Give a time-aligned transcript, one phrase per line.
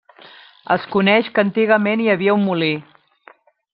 [0.75, 2.71] Es coneix que antigament hi havia un molí.